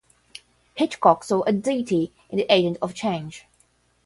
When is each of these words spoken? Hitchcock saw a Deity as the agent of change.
Hitchcock 0.73 1.23
saw 1.23 1.43
a 1.43 1.51
Deity 1.53 2.11
as 2.31 2.37
the 2.37 2.51
agent 2.51 2.79
of 2.81 2.95
change. 2.95 3.45